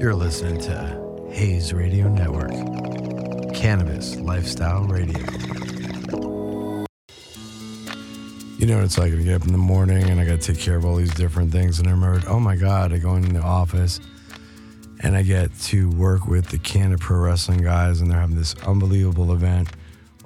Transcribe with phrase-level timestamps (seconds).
[0.00, 2.52] You're listening to Hayes Radio Network,
[3.52, 5.18] Cannabis Lifestyle Radio.
[8.56, 10.54] You know what it's like to get up in the morning and I got to
[10.54, 11.78] take care of all these different things.
[11.78, 14.00] And I remembered, oh my God, I go into the office
[15.02, 18.54] and I get to work with the Canada Pro Wrestling guys, and they're having this
[18.66, 19.68] unbelievable event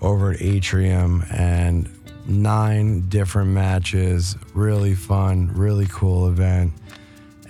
[0.01, 1.91] over at Atrium and
[2.29, 4.37] nine different matches.
[4.55, 6.75] Really fun, really cool event.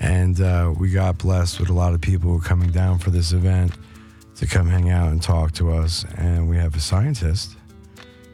[0.05, 3.09] And uh, we got blessed with a lot of people who were coming down for
[3.09, 3.73] this event
[4.37, 6.05] to come hang out and talk to us.
[6.19, 7.57] And we have a scientist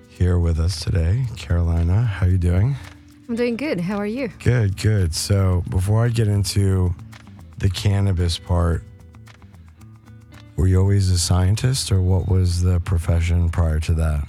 [0.09, 2.03] here with us today, Carolina.
[2.03, 2.75] How are you doing?
[3.29, 3.81] I'm doing good.
[3.81, 4.33] How are you?
[4.43, 5.15] Good, good.
[5.15, 6.93] So before I get into
[7.59, 8.83] the cannabis part,
[10.57, 14.27] were you always a scientist, or what was the profession prior to that?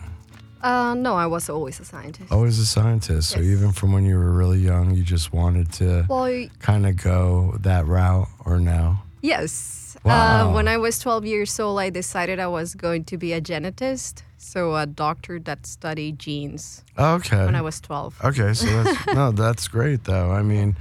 [0.63, 2.31] Uh, no, I was always a scientist.
[2.31, 3.29] Always a scientist.
[3.29, 6.97] So even from when you were really young, you just wanted to Well, kind of
[6.97, 8.97] go that route, or no?
[9.21, 9.77] yes.
[10.03, 10.49] Wow.
[10.49, 13.41] Uh, when I was 12 years old, I decided I was going to be a
[13.41, 16.83] genetist, so a doctor that studied genes.
[16.97, 17.45] Okay.
[17.45, 18.15] When I was 12.
[18.23, 20.31] Okay, so that's no, that's great though.
[20.31, 20.75] I mean,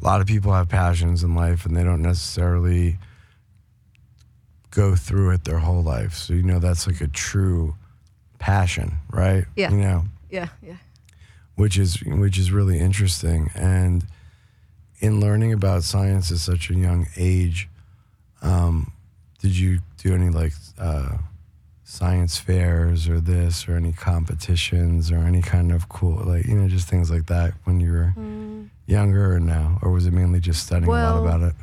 [0.00, 2.98] a lot of people have passions in life and they don't necessarily
[4.70, 6.14] go through it their whole life.
[6.14, 7.74] So you know that's like a true
[8.38, 9.44] passion, right?
[9.56, 9.70] Yeah.
[9.70, 10.76] You know, Yeah, yeah.
[11.56, 14.04] which is which is really interesting and
[15.00, 17.68] in learning about science at such a young age,
[18.42, 18.92] um,
[19.40, 21.18] did you do any like uh,
[21.82, 26.68] science fairs or this or any competitions or any kind of cool like you know
[26.68, 28.12] just things like that when you were
[28.86, 31.54] younger or now or was it mainly just studying a lot about it?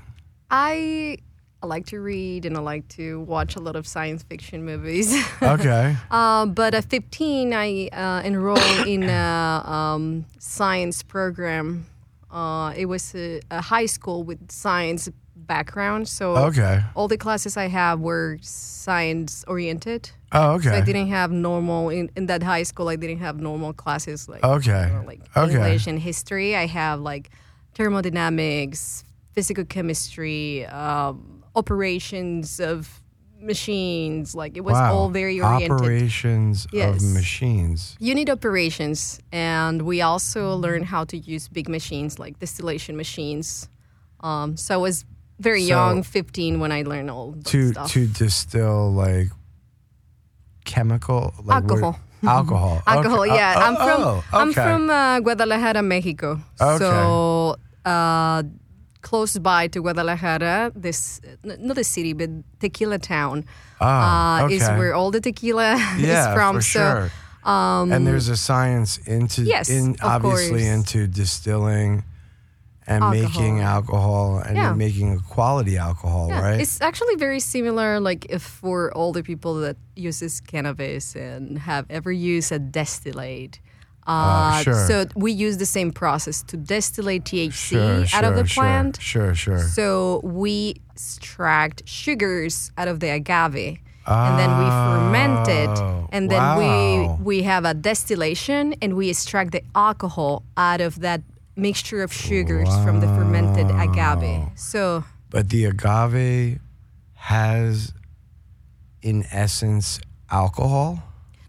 [0.52, 1.18] I,
[1.64, 5.14] I like to read and I like to watch a lot of science fiction movies.
[5.42, 5.96] Okay.
[6.10, 11.86] Uh, but at 15, I uh, enrolled in a um, science program.
[12.32, 16.82] Uh, it was a, a high school with science background, so Okay.
[16.96, 20.12] all the classes I have were science oriented.
[20.32, 22.88] Oh, So I didn't have normal in, in that high school.
[22.88, 24.88] I didn't have normal classes like Okay.
[24.88, 25.54] you know, like Okay.
[25.54, 26.56] English and history.
[26.56, 27.30] I have like
[27.74, 33.02] thermodynamics, physical chemistry, um, operations of
[33.40, 34.36] machines.
[34.36, 34.94] Like it was wow.
[34.94, 35.72] all very oriented.
[35.72, 37.04] Operations Yes.
[37.04, 37.96] of machines.
[38.00, 43.68] Unit operations, and we also learned how to use big machines like distillation machines.
[44.22, 45.06] Um, so I was
[45.40, 47.92] very So- young, 15, when I learned all to stuff.
[47.94, 49.30] to distill like
[50.66, 52.00] chemical like Alcohol.
[52.24, 53.34] alcohol Alcohol, Okay.
[53.36, 53.54] yeah.
[53.58, 56.40] Oh, I'm from oh, I'm from uh, Guadalajara, Mexico.
[56.62, 56.78] Okay.
[56.78, 58.44] So uh,
[59.02, 62.30] close by to Guadalajara, this not a city but
[62.60, 63.46] tequila town
[63.80, 66.56] Ah, uh, is where all the tequila yeah is from.
[66.56, 67.12] for so sure
[67.44, 70.76] and there's a science into Yes, in obviously course.
[70.78, 72.04] into distilling
[72.88, 73.22] and Alcohol.
[73.30, 74.74] making alcohol and Yeah.
[74.74, 78.00] making a quality alcohol yeah, right it's actually very similar.
[78.00, 83.60] Like if for all the people that uses cannabis and have ever used a distillate.
[84.08, 84.88] Uh, sure.
[84.88, 89.00] So we use the same process to distillate THC sure out of the plant.
[89.00, 95.64] sure sure So we extract sugars out of the agave, and then we ferment Oh,
[95.64, 97.18] it, and then wow.
[97.20, 101.22] we we have a distillation, and we extract the alcohol out of that
[101.56, 104.50] mixture of sugars from the fermented agave.
[104.56, 106.60] So but the agave
[107.16, 107.94] has
[109.02, 111.04] in essence alcohol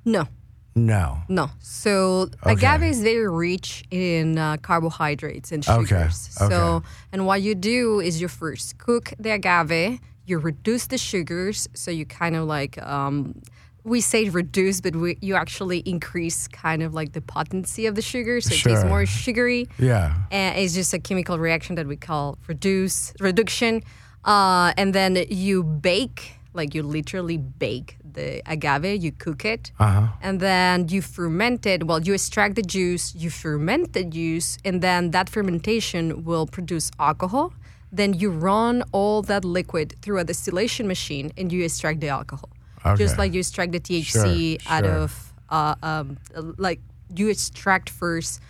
[0.04, 0.26] no,
[0.74, 1.50] no no.
[1.60, 5.92] So agave is very rich in uh, carbohydrates and sugars.
[5.92, 6.28] Okay, sugars.
[6.34, 6.86] So okay.
[7.12, 11.90] and what you do is you first cook the agave, you reduce the sugars, so
[11.90, 13.42] you kind of like um,
[13.84, 18.02] we say reduce, but we, you actually increase kind of like the potency of the
[18.02, 19.68] sugar, so it tastes more sugary.
[19.78, 23.82] yeah And it's just a chemical reaction that we call reduce reduction.
[24.24, 30.08] Uh, and then you bake, like you literally bake the agave, you cook it, uh-huh
[30.20, 31.86] and then you ferment it.
[31.86, 36.90] Well, you extract the juice, you ferment the juice, and then that fermentation will produce
[36.98, 37.52] alcohol.
[37.90, 42.48] Then you run all that liquid through a distillation machine, and you extract the alcohol,
[42.96, 44.94] just like you extract the THC Sure, out sure.
[44.94, 46.18] of uh, um,
[46.56, 46.80] like
[47.14, 48.40] you extract first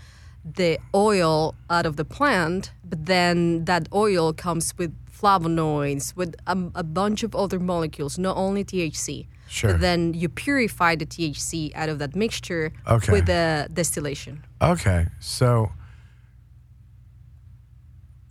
[0.45, 4.93] the oil out of the plant, but then that oil comes with
[5.23, 9.27] flavonoids, with a, a bunch of other molecules, not only THC.
[9.53, 9.75] Sure.
[9.75, 13.13] Then you purify the THC out of that mixture Okay.
[13.13, 14.43] with the distillation.
[14.63, 15.73] Okay, so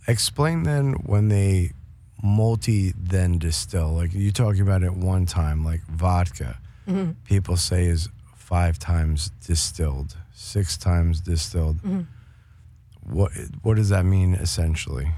[0.08, 1.70] explain then when they
[2.22, 3.92] multi then distill.
[3.94, 6.58] Like you talking about it one time, like vodka.
[6.88, 7.12] Mm-hmm.
[7.24, 11.76] People say is five times distilled, six times distilled.
[11.82, 12.00] Mm-hmm.
[13.14, 13.30] What
[13.62, 15.12] what does that mean essentially?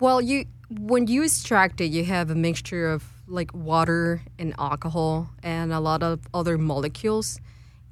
[0.00, 5.28] Well, you when you extract it, you have a mixture of like water and alcohol
[5.42, 7.40] and a lot of other molecules.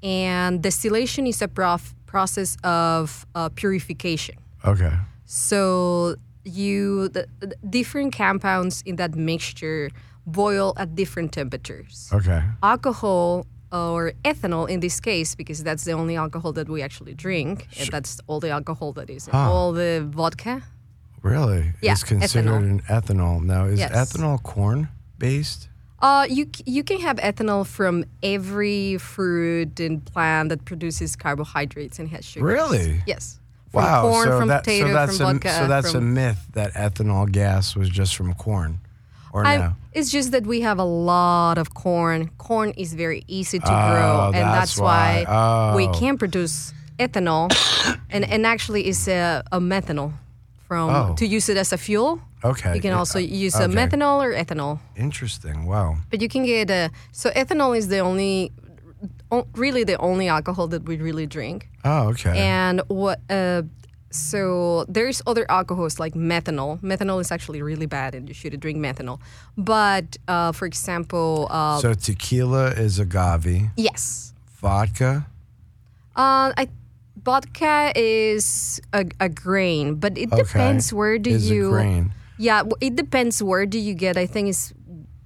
[0.03, 4.37] And distillation is a prof- process of uh, purification.
[4.65, 4.93] Okay.
[5.25, 9.91] So you the, the different compounds in that mixture
[10.27, 12.11] boil at different temperatures.
[12.13, 12.43] Okay.
[12.63, 17.69] Alcohol or ethanol in this case, because that's the only alcohol that we actually drink,
[17.79, 19.53] and that's all the alcohol that is in Huh.
[19.53, 20.63] all the vodka.
[21.23, 21.73] Really?
[21.83, 22.71] Yeah, It's considered ethanol.
[22.71, 23.43] an ethanol.
[23.45, 23.93] Now, is Yes.
[23.93, 24.89] ethanol corn
[25.21, 25.69] based?
[26.03, 32.09] Uh, you you can have ethanol from every fruit and plant that produces carbohydrates and
[32.09, 32.45] has sugar.
[32.47, 33.03] Really?
[33.07, 33.39] Yes.
[33.71, 34.03] From wow.
[34.03, 35.49] corn, so from that, potato, so that's from a.
[35.61, 38.81] So that's a myth that ethanol gas was just from corn,
[39.33, 39.73] or I- no?
[39.93, 42.31] It's just that we have a lot of corn.
[42.39, 45.75] Corn is very easy to Oh, grow, and that's that's, why, why.
[45.77, 45.93] we Oh.
[45.93, 47.51] can produce ethanol,
[48.11, 50.13] and and actually it's a, a methanol
[50.71, 51.15] from Oh.
[51.21, 52.21] to use it as a fuel.
[52.45, 52.75] Okay.
[52.77, 53.65] You can yeah, also use okay.
[53.65, 54.79] a methanol or ethanol.
[54.97, 55.67] Interesting.
[55.67, 55.97] Wow.
[56.11, 58.53] But you can get a so ethanol is the only,
[59.65, 61.69] really the only alcohol that we really drink.
[61.85, 62.39] Oh, okay.
[62.39, 63.19] And what?
[63.29, 63.63] Uh,
[64.13, 66.79] so there's other alcohols like methanol.
[66.83, 69.19] Methanol is actually really bad, and you shouldn't drink methanol.
[69.57, 75.27] But uh, for example, uh, so tequila is agave, yes, vodka.
[76.17, 76.69] uh, I,
[77.25, 80.43] vodka is a, a grain, but it Okay.
[80.43, 81.69] depends where do is you.
[81.69, 84.17] a grain, Yeah, it depends where do you get.
[84.17, 84.73] I think it's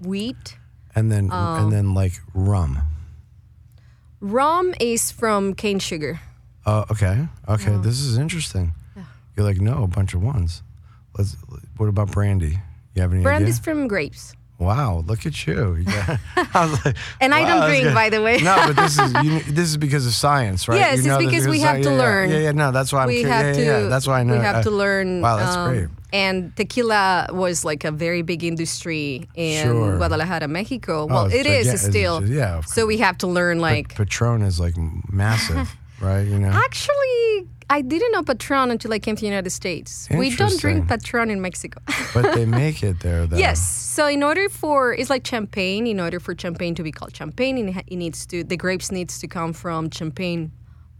[0.00, 0.56] wheat.
[0.96, 1.56] and then Oh.
[1.56, 2.78] and um, then like rum.
[4.20, 6.20] Rum is from cane sugar.
[6.66, 7.28] Oh, okay.
[7.48, 7.76] Okay.
[7.82, 8.72] This is interesting.
[9.36, 10.62] You're like, no, a bunch of ones.
[11.18, 11.36] Let's.
[11.76, 12.60] What about brandy?
[12.94, 13.64] You have any Brandy is idea?
[13.74, 14.34] from grapes.
[14.58, 15.74] Wow, look at you.
[15.74, 16.20] You got-
[16.54, 17.94] I was like, And I don't drink, good.
[17.94, 18.38] by the way.
[18.38, 20.78] No, but this is you, this is because of science, right?
[20.78, 22.30] Yes, You it's know this because we of have to yeah, learn.
[22.30, 23.34] Yeah, yeah, no, that's why I'm we curious.
[23.36, 23.64] have yeah, to.
[23.64, 24.34] yeah, yeah, that's why I know.
[24.34, 25.20] We have uh, to learn.
[25.22, 25.88] Wow, that's um, great.
[26.12, 29.96] And tequila was like a very big industry in Sure.
[29.96, 31.02] Guadalajara, Mexico.
[31.02, 32.20] Oh, Well, it's it is giga- still.
[32.20, 33.96] just- yeah, of So we have to learn like.
[33.96, 34.74] Patron is like
[35.10, 36.22] massive, right?
[36.22, 36.50] You know.
[36.50, 39.90] Actually, I didn't know Patron until I came to the United States.
[40.22, 41.80] We don't drink Patron in Mexico.
[42.14, 43.36] but they make it there, though.
[43.46, 43.58] yes.
[43.96, 45.84] So in order for it's like champagne.
[45.94, 49.18] In order for champagne to be called champagne, it, it needs to the grapes needs
[49.22, 50.52] to come from Champagne,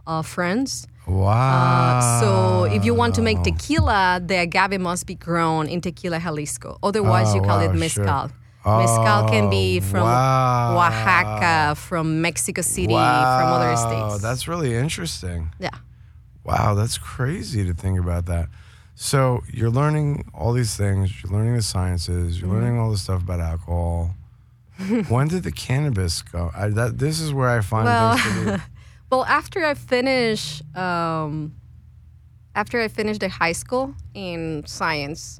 [0.05, 0.71] uh, France.
[1.07, 1.99] Wow.
[1.99, 2.29] Uh, so
[2.75, 6.77] if you want to make tequila, the agave must be grown in Tequila, Jalisco.
[6.83, 8.03] Otherwise, Oh, you call wow, it sure.
[8.03, 8.25] mezcal.
[8.65, 10.75] Mezcal can be Oh, from wow.
[10.77, 13.39] Oaxaca, from Mexico City, wow.
[13.39, 14.15] from other states.
[14.15, 15.51] Oh, that's really interesting.
[15.59, 15.69] yeah.
[16.45, 18.49] Wow, that's crazy to think about that.
[18.93, 21.21] So you're learning all these things.
[21.21, 22.37] You're learning the sciences.
[22.37, 22.45] Mm-hmm.
[22.45, 24.15] You're learning all this stuff about alcohol.
[25.09, 26.51] when did the cannabis go?
[26.55, 28.63] I, that this is where I find Well- things to be.
[29.11, 31.55] Well, after I finish, um,
[32.55, 35.39] after I finished the high school in science,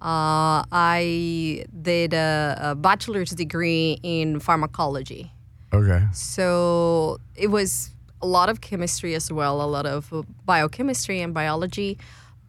[0.00, 5.32] uh, I did a, a bachelor's degree in pharmacology.
[5.72, 6.04] Okay.
[6.12, 11.32] So it was a lot of chemistry as well, a lot of uh, biochemistry and
[11.34, 11.98] biology.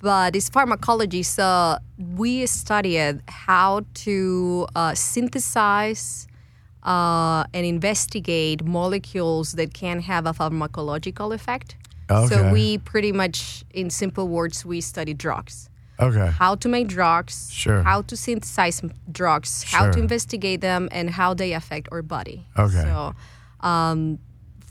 [0.02, 6.26] But it's pharmacology, so we studied how to uh, synthesize
[6.84, 11.76] uh, and investigate molecules that can have a pharmacological effect.
[12.10, 12.28] Okay.
[12.34, 16.28] So we pretty much, in simple words, we study drugs Okay.
[16.32, 17.84] how to make drugs, Sure.
[17.84, 22.48] how to synthesize drugs, how to investigate them, and how they affect our body.
[22.58, 22.84] Okay.
[22.84, 23.14] So,
[23.60, 24.20] um,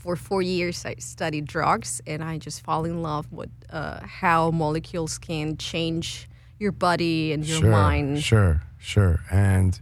[0.01, 4.51] for four years, I studied drugs, and I just fall in love with uh, how
[4.51, 6.27] molecules can change
[6.57, 7.71] your body and your sure.
[7.71, 8.23] mind.
[8.23, 8.61] Sure.
[8.79, 9.19] Sure.
[9.29, 9.79] And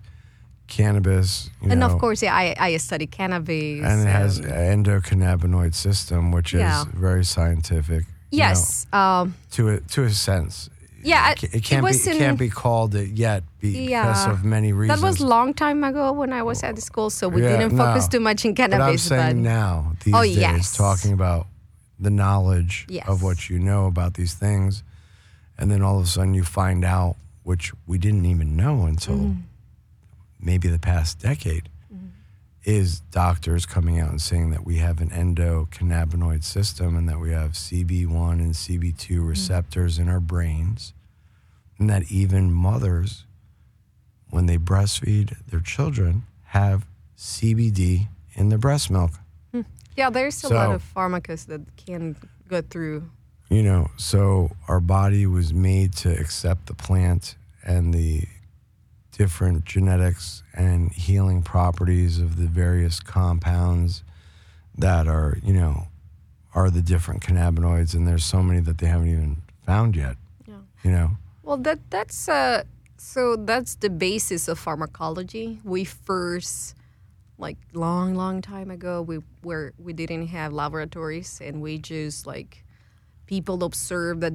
[0.67, 1.49] cannabis.
[1.61, 3.83] You And know, of course, yeah, I, I studied cannabis.
[3.83, 8.03] and it has an endocannabinoid system, which is very scientific.
[8.31, 8.85] you know, yes.
[8.91, 10.69] um, to a to a sense.
[11.03, 14.31] Yeah, it, it it can't be was it can't be called it yet because Yeah.
[14.31, 14.99] of many reasons.
[15.01, 17.57] that was a long time ago when I was at the school, so we Yeah,
[17.57, 18.09] didn't focus no.
[18.17, 19.03] too much in but I'm cannabis.
[19.03, 20.75] saying now these Oh, days, yes.
[20.77, 21.47] talking about
[21.99, 23.07] the knowledge Yes.
[23.07, 24.83] of what you know about these things,
[25.57, 29.15] and then all of a sudden you find out which we didn't even know until
[29.17, 29.41] Mm-hmm.
[30.39, 31.69] maybe the past decade.
[32.65, 37.31] Is doctors coming out and saying that we have an endocannabinoid system and that we
[37.31, 39.25] have CB1 and CB2 Mm-hmm.
[39.25, 40.93] receptors in our brains,
[41.79, 43.23] and that even mothers,
[44.29, 46.85] when they breastfeed their children, have
[47.17, 49.11] CBD in their breast milk.
[49.95, 52.15] Yeah, there's a lot of pharmacas that can
[52.47, 53.09] go through.
[53.49, 58.25] You know, so our body was made to accept the plant and the
[59.17, 64.03] different genetics and healing properties of the various compounds
[64.77, 65.87] that are, you know,
[66.53, 70.15] are the different cannabinoids and there's so many that they haven't even found yet,
[70.47, 70.55] Yeah.
[70.83, 71.11] you know.
[71.43, 72.63] Well, that that's uh,
[72.97, 75.59] So that's the basis of pharmacology.
[75.63, 76.75] We first,
[77.37, 82.65] like long, long time ago, we were we didn't have laboratories, and we just like
[83.27, 84.33] people observed that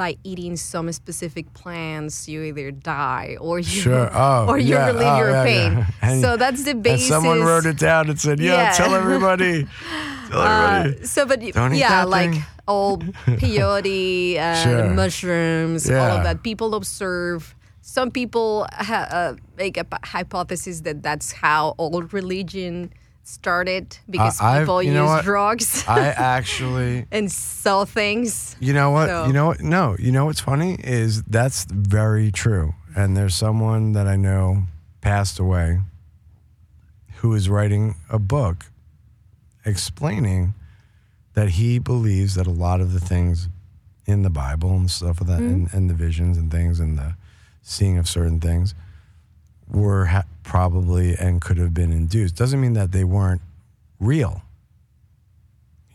[0.00, 4.08] by eating some specific plants, you either die or you Sure.
[4.24, 4.86] Oh, or you yeah.
[4.86, 5.72] relieve Oh, your yeah, pain.
[6.02, 6.20] yeah.
[6.24, 7.08] So that's the basis.
[7.08, 9.54] someone wrote it down and said, "Yeah, tell everybody,
[10.32, 12.44] tell everybody." Uh, so, but Don't yeah, like thing.
[12.66, 12.96] all
[13.40, 14.88] peyote and Sure.
[15.02, 16.42] mushrooms, all of that.
[16.42, 17.54] People observe.
[17.82, 22.92] Some people ha- uh, make a p- hypothesis that that's how old religion
[23.22, 25.24] started because I've- people use what?
[25.24, 28.56] drugs I actually, and sell things.
[28.60, 29.08] you know what?
[29.08, 29.60] So- You know what?
[29.60, 32.74] No, you know what's funny is that's very true.
[32.96, 34.64] And there's someone that I know
[35.00, 35.80] passed away
[37.18, 38.66] who is writing a book
[39.64, 40.54] explaining
[41.34, 43.48] that he believes that a lot of the things
[44.06, 45.46] in the Bible and stuff of that, hmm?
[45.46, 47.14] and, and the visions and things, and the
[47.62, 48.74] seeing of certain things,
[49.70, 52.36] were ha- probably and could have been induced.
[52.36, 53.40] Doesn't mean that they weren't
[53.98, 54.42] real.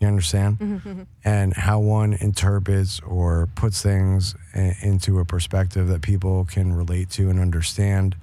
[0.00, 0.58] You understand?
[0.58, 1.02] Mm-hmm, mm-hmm.
[1.24, 7.08] And how one interprets or puts things i- into a perspective that people can relate
[7.10, 8.14] to and understand.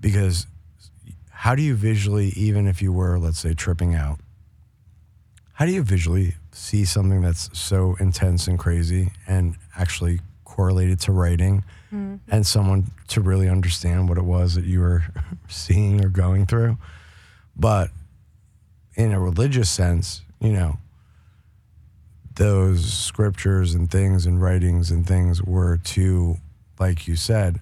[0.00, 0.46] Because
[1.30, 4.20] how do you visually, even if you were, let's say, tripping out,
[5.54, 11.12] how do you visually see something that's so intense and crazy and actually correlated to
[11.12, 12.30] writing Mm-hmm.
[12.30, 15.04] and someone to really understand what it was that you were
[15.48, 16.78] seeing or going through?
[17.54, 17.90] But
[18.94, 20.78] in a religious sense, you know,
[22.36, 26.38] those scriptures and things and writings and things were to,
[26.78, 27.60] like you said,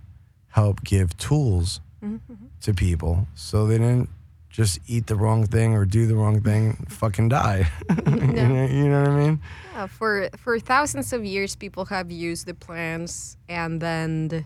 [0.51, 2.35] help give tools mm-hmm.
[2.61, 4.09] to people so they didn't
[4.51, 7.71] just eat the wrong thing or do the wrong thing fucking die.
[8.07, 9.41] you, know, you know what I mean?
[9.75, 14.45] Yeah, for for thousands of years, people have used the plants and then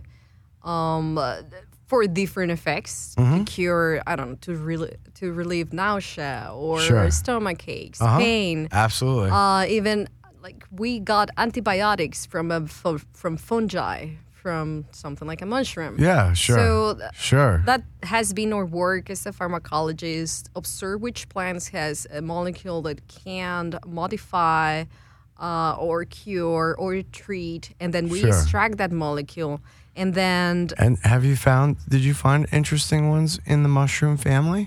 [0.62, 1.18] um,
[1.86, 3.44] for different effects Mm-hmm.
[3.44, 4.02] to cure.
[4.06, 7.10] I don't know to really to relieve nausea or Sure.
[7.10, 8.18] stomach aches, Uh-huh.
[8.18, 8.68] pain.
[8.72, 9.30] Absolutely.
[9.30, 10.08] Uh, even
[10.42, 12.66] like we got antibiotics from a
[13.12, 15.94] from fungi from something like a mushroom.
[15.98, 16.56] yeah, sure.
[16.58, 17.62] So th- sure.
[17.64, 20.42] that has been our work as a pharmacologist.
[20.54, 24.84] Observe which plants has a molecule that can modify
[25.40, 26.90] uh, or cure or
[27.22, 28.28] treat, and then we Sure.
[28.28, 29.54] extract that molecule.
[29.96, 31.76] And then and have you found?
[31.88, 34.64] Did you find interesting ones in the mushroom family?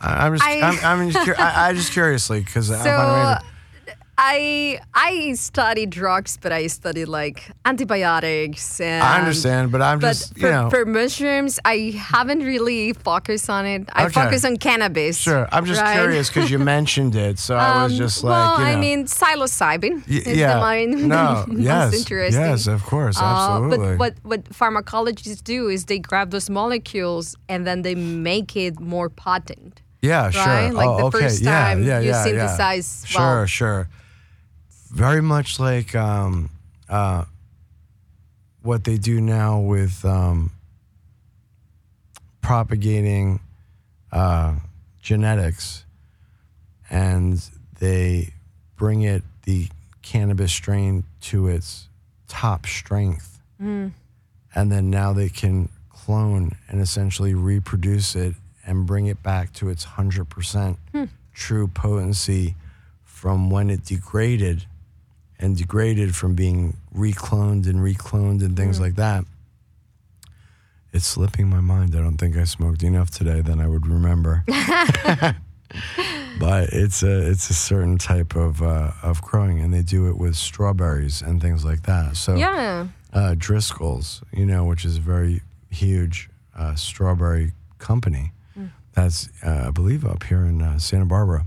[0.00, 3.46] I, I'm just, I- am I'm just, cur- I, I just curiously because I so
[4.18, 10.08] I I studied drugs, but I studied like antibiotics and I understand, but I'm But
[10.08, 13.88] just, for, you know, for mushrooms, I haven't really focused on it.
[13.92, 14.12] I Okay.
[14.22, 15.18] focus on cannabis.
[15.18, 15.46] sure.
[15.52, 15.94] I'm just right?
[16.00, 18.76] curious because you mentioned it, so I was Um, just like, well, you know, I
[18.80, 22.40] mean, psilocybin y- is yeah, the main, no, yes, interesting.
[22.42, 23.96] yes, of course, Uh, absolutely.
[23.96, 28.80] but what what pharmacologists do is they grab those molecules and then they make it
[28.80, 29.82] more potent.
[30.02, 30.44] Yeah, sure.
[30.46, 30.72] right?
[30.72, 31.18] Like oh, the okay.
[31.20, 33.18] first yeah, time yeah, you yeah, synthesize, Yeah.
[33.18, 33.88] well- Sure, sure.
[34.90, 36.50] Very much like um,
[36.88, 37.24] uh,
[38.62, 40.52] what they do now with um,
[42.40, 43.40] propagating
[44.12, 44.54] uh,
[45.02, 45.84] genetics,
[46.90, 47.42] and
[47.80, 48.32] they
[48.76, 49.68] bring it the
[50.02, 51.88] cannabis strain to its
[52.28, 53.92] top strength, Mm.
[54.54, 58.34] and then now they can clone and essentially reproduce it
[58.66, 60.76] and bring it back to its 100%
[61.32, 62.54] true potency
[63.02, 64.66] from when it degraded
[65.38, 69.24] and degraded from being recloned and recloned and things like that.
[70.92, 71.94] It's slipping my mind.
[71.94, 74.44] I don't think I smoked enough today than I would remember.
[76.38, 80.16] but it's a it's a certain type of uh, of growing, and they do it
[80.16, 82.16] with strawberries and things like that.
[82.16, 82.88] So Yeah.
[83.12, 88.32] uh, Driscoll's, you know, which is a very huge uh, strawberry company.
[88.94, 91.44] That's, uh, I believe, up here in uh, Santa Barbara.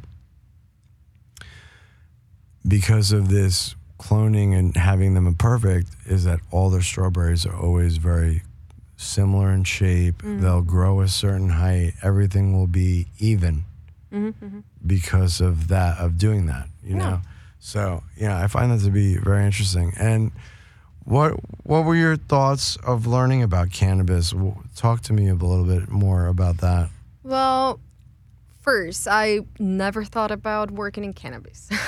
[2.67, 7.97] Because of this cloning and having them imperfect, is that all their strawberries are always
[7.97, 8.41] very
[8.97, 10.17] similar in shape.
[10.17, 10.41] Mm-hmm.
[10.41, 11.93] They'll grow a certain height.
[12.01, 13.63] Everything will be even
[14.11, 14.59] mm-hmm, mm-hmm.
[14.85, 17.09] because of that, of doing that, you Yeah.
[17.09, 17.21] know?
[17.59, 19.93] So, yeah, I find that to be very interesting.
[19.99, 20.31] And
[21.03, 24.33] what what were your thoughts of learning about cannabis?
[24.75, 26.89] Talk to me a little bit more about that.
[27.23, 27.79] Well,
[28.61, 31.69] first, I never thought about working in cannabis.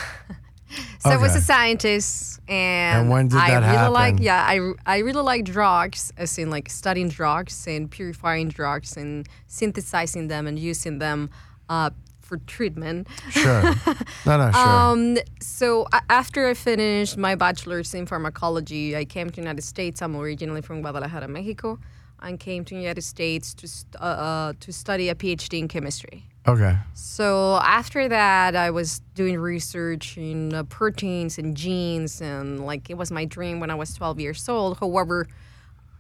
[1.00, 3.94] so I was a scientist, and, And when did I really happen?
[3.94, 8.98] like yeah, I I really like drugs, as in like studying drugs and purifying drugs
[8.98, 11.30] and synthesizing them and using them
[11.70, 13.08] uh, for treatment.
[13.32, 13.62] Sure.
[14.26, 14.70] no, no, sure.
[14.70, 20.02] Um, so after I finished my bachelor's in pharmacology, I came to the United States.
[20.02, 21.80] I'm originally from Guadalajara, Mexico.
[22.24, 25.68] and came to the United States to st- uh, uh, to study a PhD in
[25.68, 26.28] chemistry.
[26.48, 26.76] Okay.
[26.94, 32.98] So after that, I was doing research in uh, proteins and genes, and like it
[32.98, 34.80] was my dream when I was 12 years old.
[34.80, 35.28] However,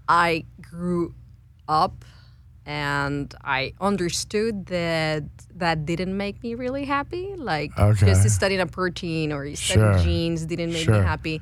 [0.07, 1.13] I grew
[1.67, 2.03] up
[2.65, 5.23] and I understood that
[5.55, 7.35] that didn't make me really happy.
[7.37, 8.07] Like Okay.
[8.07, 10.03] just studying a protein or studying Sure.
[10.03, 11.01] genes didn't make Sure.
[11.01, 11.41] me happy.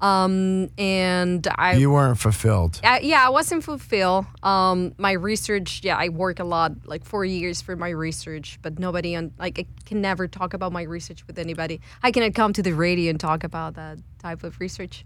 [0.00, 2.80] Um, and I You weren't fulfilled.
[2.82, 4.26] uh, yeah, I wasn't fulfilled.
[4.42, 8.78] Um, my research, yeah, I work a lot, like four years for my research, but
[8.78, 11.80] nobody on like I can never talk about my research with anybody.
[12.02, 15.04] I cannot come to the radio and talk about that type of research.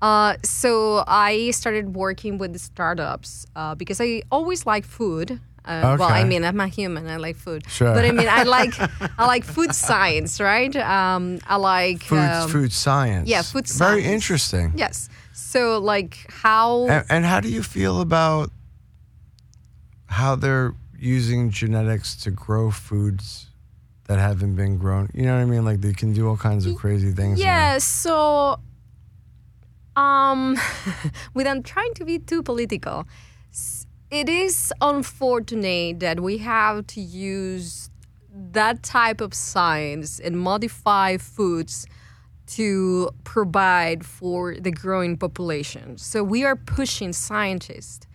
[0.00, 5.40] Uh, so I started working with the startups uh, because I always like food.
[5.64, 7.06] Uh, Well, I mean, I'm a human.
[7.08, 7.62] I like food.
[7.68, 7.94] Sure.
[7.94, 8.74] But I mean, I like
[9.18, 10.74] I like food science, right?
[10.76, 13.28] Um, I like Food, um, food science.
[13.28, 14.72] yeah, food Very interesting.
[14.76, 15.08] Yes.
[15.32, 18.50] So like how And, and how do you feel about
[20.06, 23.46] how they're using genetics to grow foods
[24.08, 25.08] that haven't been grown?
[25.14, 25.64] You know what I mean?
[25.64, 27.38] Like they can do all kinds of crazy things.
[27.38, 27.44] now.
[27.44, 28.58] Yeah, so
[29.96, 30.56] um
[31.34, 33.06] without trying to be too political,
[34.12, 37.88] it is unfortunate that we have to use
[38.52, 41.86] that type of science and modify foods
[42.46, 45.96] to provide for the growing population.
[45.96, 48.06] So we are pushing scientists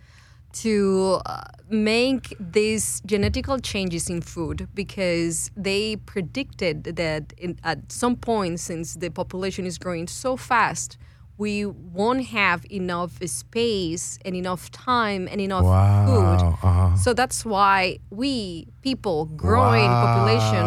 [0.52, 8.14] to uh, make these genetical changes in food because they predicted that in, at some
[8.14, 10.96] point, since the population is growing so fast,
[11.38, 16.06] we won't have enough space and enough time and enough Wow.
[16.06, 16.40] food.
[16.68, 16.96] Uh-huh.
[16.96, 20.64] So that's why we people growing population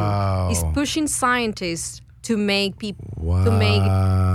[0.51, 3.05] is pushing scientists to make people
[3.45, 3.83] to make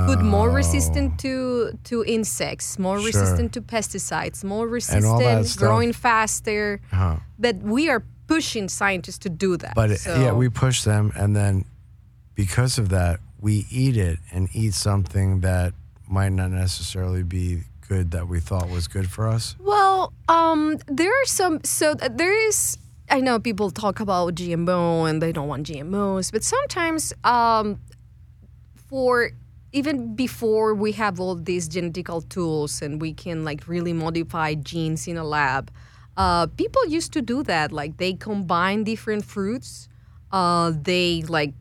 [0.06, 3.06] food more resistant to to insects, more Sure.
[3.06, 6.80] resistant to pesticides, more resistant, growing faster.
[6.92, 7.16] Uh-huh.
[7.38, 9.75] But we are pushing scientists to do that.
[9.75, 11.64] But So- yeah, we push them, and then
[12.34, 15.72] because of that, we eat it and eat something that
[16.08, 19.56] might not necessarily be good that we thought was good for us.
[19.58, 21.60] Well, um, there are some.
[21.64, 22.78] So there is.
[23.08, 27.78] I know people talk about GMO and they don't want GMOs, but sometimes, um,
[28.88, 29.30] for
[29.73, 35.06] even before we have all these genetical tools and we can like really modify genes
[35.06, 35.71] in a lab,
[36.16, 37.73] uh, people used to do that.
[37.73, 39.88] Like they combine different fruits.
[40.32, 41.54] Uh, they like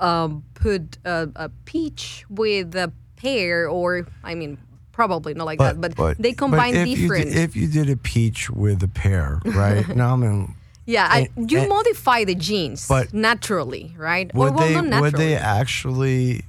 [0.00, 4.58] um, put a, a peach with a pear, or I mean,
[4.92, 7.26] probably not like that, but, they combine if different.
[7.26, 9.86] You did, if you did a peach with a pear, right?
[9.96, 10.54] now I mean,
[10.86, 14.32] yeah, I, and- you and- modify the genes But- naturally, right?
[14.34, 15.02] would or well, they not naturally.
[15.02, 16.44] would they actually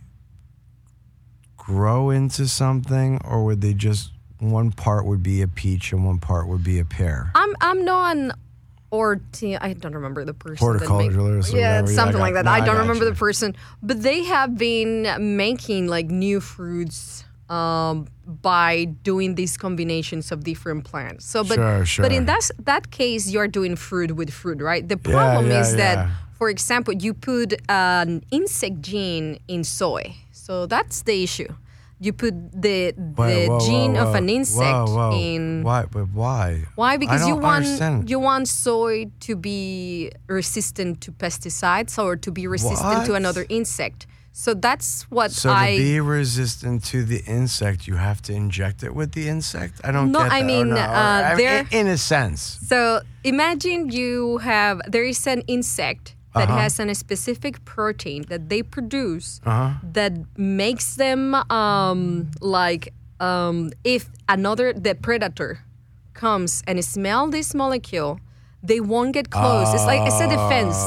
[1.58, 6.20] grow into something, or would they just one part would be a peach and one
[6.20, 7.32] part would be a pear?
[7.36, 8.32] I'm I'm not an
[8.91, 9.58] orti.
[9.60, 10.65] I don't remember the person.
[10.65, 12.45] that make- Horticulturalist or yeah, something like that.
[12.45, 13.12] no, I I don't got remember you.
[13.12, 20.32] the person, but they have been making like new fruits um, by doing these combinations
[20.32, 21.26] of different plants.
[21.26, 24.88] So, but Sure, but in that that case, you're doing fruit with fruit, right?
[24.88, 25.78] The problem yeah, is yeah.
[25.95, 31.47] that, for example, you put an insect gene in soy, so that's the issue.
[32.00, 35.18] You put the the Wait, whoa, gene whoa, of an insect Whoa, whoa.
[35.18, 35.86] in why?
[35.90, 36.64] But why?
[36.76, 36.98] why?
[36.98, 38.10] Because you want understand.
[38.10, 44.06] you want soy to be resistant to pesticides or to be resistant to another insect.
[44.32, 45.72] So that's what So I.
[45.76, 49.82] to be resistant to the insect, you have to inject it with the insect.
[49.84, 50.44] I don't No, get I that.
[50.44, 52.60] Or mean, no, or- uh, I mean, there- in, in a sense.
[52.68, 56.62] so imagine you have there is an insect that Uh-huh.
[56.62, 59.73] has a specific protein that they produce Uh-huh.
[59.97, 65.60] that makes them um, like um, if another the predator
[66.13, 68.19] comes and smell this molecule,
[68.63, 69.73] they won't get close.
[69.76, 70.78] it's like it's a defense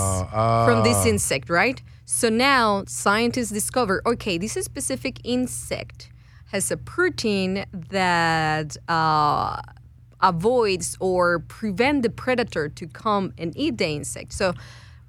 [0.67, 1.83] from this insect, right?
[2.05, 6.09] So now scientists discover okay, this specific insect
[6.53, 9.61] has a protein that uh,
[10.21, 14.33] avoids or prevent the predator to come and eat the insect.
[14.33, 14.55] So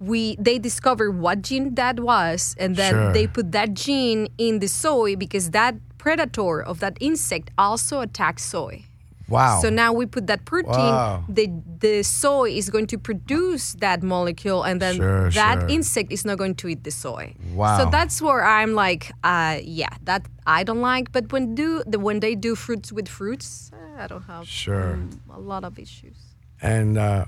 [0.01, 3.13] we they discover what gene that was, and then Sure.
[3.13, 8.43] they put that gene in the soy because that predator of that insect also attacks
[8.43, 8.83] soy.
[9.29, 9.61] Wow.
[9.61, 10.91] So now we put that protein.
[10.91, 11.23] Wow.
[11.29, 11.47] The
[11.79, 15.69] the soy is going to produce that molecule, and then Sure, that sure.
[15.69, 17.33] insect is not going to eat the soy.
[17.55, 17.77] Wow.
[17.77, 21.11] So that's where I'm like, uh, yeah, that I don't like.
[21.13, 24.93] But when do the when they do fruits with fruits, uh, I don't have Sure.
[24.99, 26.17] um, a lot of issues.
[26.61, 27.25] and uh,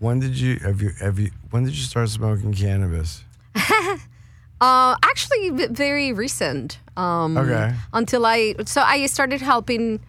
[0.00, 3.22] when did you have you have you when did you start smoking cannabis?
[4.62, 6.80] Uh, actually, very recent.
[6.94, 7.72] Um, Okay.
[7.94, 10.00] Until I so I started helping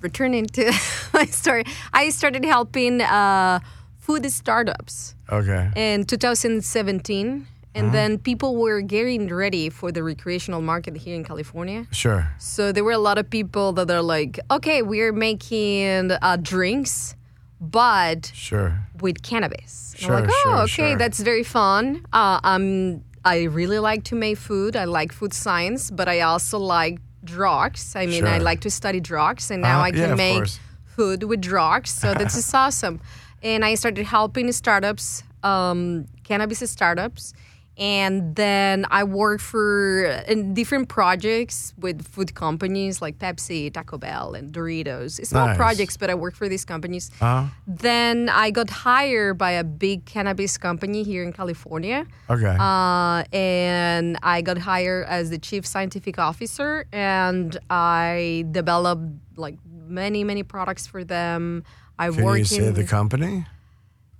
[0.00, 0.72] returning to
[1.12, 3.60] my story, I started helping uh,
[3.98, 5.68] food startups Okay.
[5.76, 7.92] in 2017, and Uh-huh.
[7.92, 11.84] then people were getting ready for the recreational market here in California.
[11.92, 12.24] Sure.
[12.38, 17.14] So there were a lot of people that are like, okay, we're making uh, drinks,
[17.60, 18.72] but Sure.
[19.02, 19.94] With cannabis.
[19.96, 20.96] Sure, I'm like, oh, sure, okay, sure.
[20.98, 22.04] that's very fun.
[22.12, 24.76] Uh, um, I really like to make food.
[24.76, 27.94] I like food science, but I also like drugs.
[27.96, 30.60] I mean, I like to study drugs, and now Uh-huh, I can yeah, make course.
[30.96, 31.90] food with drugs.
[31.90, 33.00] So this is awesome.
[33.42, 37.34] And I started helping startups, um, cannabis startups.
[37.78, 44.34] And then I worked for in different projects with food companies like Pepsi, Taco Bell,
[44.34, 45.18] and Doritos.
[45.18, 45.56] It's not Nice.
[45.56, 47.10] projects, but I worked for these companies.
[47.20, 47.46] Uh-huh.
[47.66, 52.06] Then I got hired by a big cannabis company here in California.
[52.28, 52.54] Okay.
[52.60, 59.56] Uh, and I got hired as the chief scientific officer, and I developed like
[59.88, 61.64] many, many products for them.
[61.98, 63.46] I Can work you say in the company?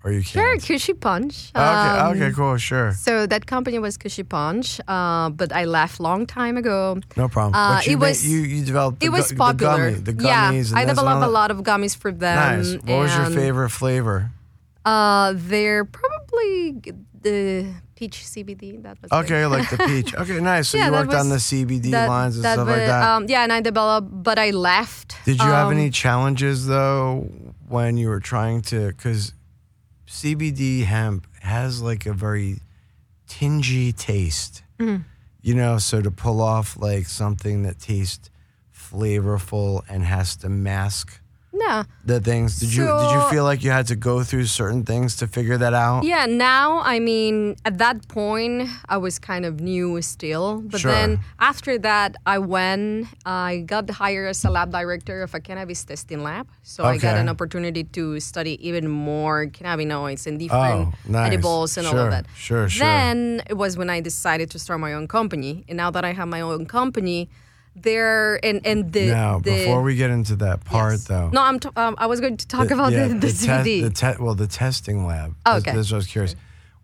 [0.02, 0.62] Or you sure can't?
[0.64, 1.50] Cushy Punch.
[1.54, 2.92] Okay, Um, okay, cool, sure.
[2.92, 6.98] So that company was Cushy Punch, uh, but I left long time ago.
[7.18, 7.54] No problem.
[7.54, 9.90] uh, but you, it ma- was- you, you developed the, It was gu- popular.
[9.90, 10.24] the, gummy, the gummies.
[10.24, 11.30] yeah, and I this and developed a that.
[11.32, 12.58] lot of gummies for them.
[12.62, 12.74] Nice.
[12.82, 14.30] What was your and, favorite flavor?
[14.86, 16.80] Uh, they're probably
[17.20, 18.82] the peach CBD.
[18.82, 20.14] That was Okay, like the peach.
[20.14, 20.70] Okay, nice.
[20.70, 22.78] So Yeah, you that worked on the was- CBD that- lines and that stuff like
[22.78, 23.02] was- that.
[23.06, 25.16] Um, yeah, and I developed, but I left.
[25.26, 27.28] Did you have Um, any challenges though
[27.68, 28.86] when you were trying to?
[28.88, 29.34] Because
[30.10, 32.60] CBD hemp has like a very
[33.28, 35.02] tingy taste, Mm-hmm.
[35.40, 35.78] you know.
[35.78, 38.28] So to pull off like something that tastes
[38.74, 41.19] flavorful and has to mask
[41.52, 41.82] No.
[42.04, 45.16] the things, did you did you feel like you had to go through certain things
[45.16, 46.04] to figure that out?
[46.04, 50.60] Yeah, now, I mean, at that point, I was kind of new still.
[50.62, 50.92] But Sure.
[50.92, 55.82] then after that, I went, I got hired as a lab director of a cannabis
[55.84, 56.46] testing lab.
[56.62, 61.26] So I got an opportunity to study even more cannabinoids and oh, different Oh, nice.
[61.32, 62.26] edibles and all of that.
[62.36, 62.86] sure, sure.
[62.86, 65.64] Then it was when I decided to start my own company.
[65.68, 67.28] And now that I have my own company,
[67.82, 69.06] there, and, and the.
[69.06, 71.04] Now, the, before we get into that part, Yes.
[71.04, 73.46] though, No, I'm t- um, I was going to talk about yeah, the, the, te-
[73.46, 73.82] CBD.
[73.82, 75.34] the te- well, the testing lab.
[75.46, 75.72] Oh, okay.
[75.72, 76.36] That's what I was curious.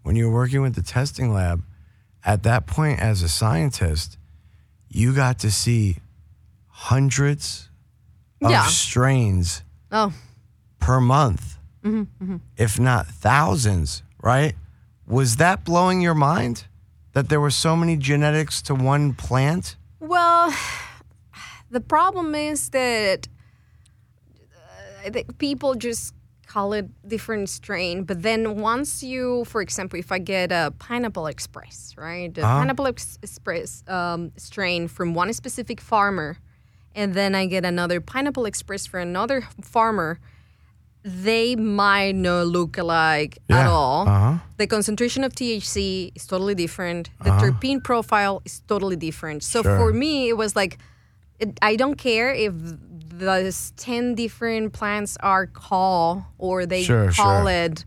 [0.03, 1.63] When you were working with the testing lab,
[2.25, 4.19] at that point, as a scientist,
[4.89, 5.99] you got to see
[6.69, 7.69] hundreds
[8.43, 8.67] of Yeah.
[8.67, 10.13] strains oh,
[10.79, 11.55] per month,
[11.85, 14.03] Mm-hmm, if not thousands.
[14.21, 14.55] Right?
[15.07, 16.65] Was that blowing your mind
[17.13, 19.77] that there were so many genetics to one plant?
[20.01, 20.53] Well,
[21.71, 23.29] the problem is that
[24.55, 26.15] uh, I think people just
[26.47, 28.05] call it different strain.
[28.05, 32.59] But then once you, for example, if I get a pineapple express, right, the Uh-huh.
[32.61, 36.39] pineapple ex- express um, strain from one specific farmer,
[36.95, 40.19] and then I get another pineapple express from another farmer.
[41.03, 44.09] They might not look alike at all.
[44.09, 44.39] Uh-huh.
[44.57, 47.11] The concentration of THC is totally different.
[47.23, 49.43] The terpene profile is totally different.
[49.45, 49.77] So Sure.
[49.79, 50.79] for me, it was like,
[51.39, 52.53] it, I don't care if
[53.09, 57.51] those 10 different plants are called or they Sure, call sure.
[57.51, 57.85] it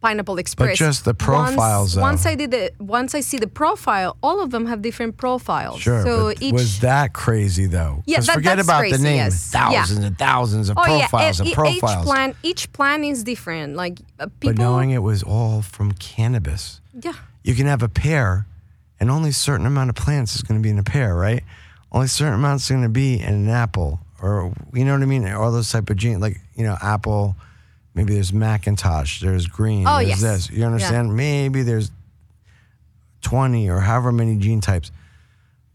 [0.00, 0.70] Pineapple Express.
[0.70, 4.40] But just the profiles, Once, once I did it, once I see the profile, all
[4.42, 5.80] of them have different profiles.
[5.82, 6.02] Sure.
[6.02, 8.02] So each was that crazy though?
[8.06, 9.16] Yeah, that- forget about crazy, the name.
[9.16, 9.50] yes.
[9.52, 9.60] Yeah.
[9.60, 11.82] Thousands and thousands of oh profiles yeah, and e- profiles.
[12.00, 13.76] each plant each plant is different.
[13.76, 17.12] Like uh, but knowing it was all from cannabis, yeah.
[17.44, 18.46] you can have a pear,
[18.98, 21.44] and only a certain amount of plants is going to be in a pear, right?
[21.92, 25.02] Only a certain amount is going to be in an apple, or you know what
[25.02, 25.26] I mean?
[25.28, 27.36] All those type of genes, like you know, apple.
[27.92, 29.20] Maybe there's McIntosh.
[29.20, 29.84] There's green.
[29.86, 30.20] Oh, there's yes.
[30.20, 30.50] this.
[30.50, 31.16] You understand?
[31.16, 31.90] Maybe there's
[33.20, 34.92] twenty or however many gene types.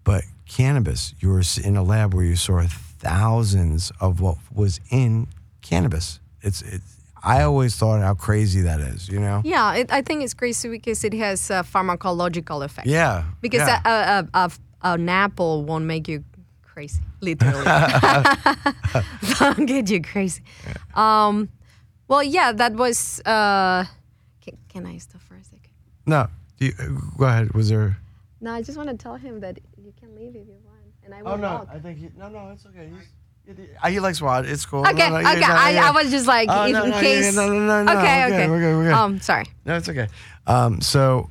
[0.06, 2.64] But cannabis, you were in a lab where you saw
[3.00, 5.28] thousands of what was in
[5.62, 6.20] cannabis.
[6.42, 6.96] It's it's.
[7.22, 9.10] I always thought how crazy that is.
[9.10, 9.42] You know?
[9.44, 12.86] Yeah, it, I think it's crazy because it has a pharmacological effect.
[12.86, 13.24] Yeah.
[13.42, 13.82] Because yeah.
[13.84, 14.52] a, a, a,
[14.94, 16.24] an apple won't make you
[16.62, 17.64] crazy, literally.
[19.40, 20.42] Don't get you crazy.
[20.94, 21.50] Um,
[22.08, 23.20] well, yeah, that was.
[23.26, 23.86] Uh,
[24.42, 25.72] can, can I stop for a second?
[26.06, 26.28] No,
[26.60, 26.72] you,
[27.18, 27.54] go ahead.
[27.54, 27.98] Was there?
[28.42, 31.14] No, I just want to tell him that you can leave if you want, and
[31.16, 31.70] I will Oh no, walk.
[31.72, 32.92] I think he, no, no, it's okay.
[33.48, 34.46] He's, he, he likes WAD.
[34.46, 34.82] It's cool.
[34.88, 35.40] Okay, No, no, okay.
[35.40, 35.88] no, I, yeah.
[35.90, 37.26] I was just like, Oh, if, no, in no, case.
[37.36, 38.50] yeah, no, no, no, no, okay, we're good, okay.
[38.50, 38.94] we're good, we're good.
[38.94, 39.46] Um, sorry.
[39.66, 40.08] No, it's okay.
[40.48, 41.30] Um, so,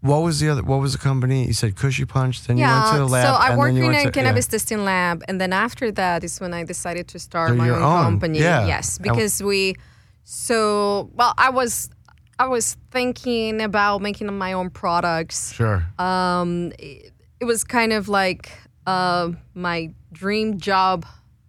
[0.00, 0.62] what was the other?
[0.62, 1.46] What was the company?
[1.46, 2.44] You said Cushy Punch.
[2.44, 3.26] Then you went to the lab.
[3.26, 6.54] so I worked in a to, cannabis testing lab, and then after that is when
[6.54, 8.38] I decided to start So my own, own, company.
[8.40, 8.66] yeah.
[8.66, 9.74] Yes, because we.
[10.24, 11.90] So well, I was,
[12.38, 15.52] I was thinking about making my own products.
[15.52, 15.84] Sure.
[15.98, 18.50] Um, it, it was kind of like
[18.86, 21.04] uh, my dream job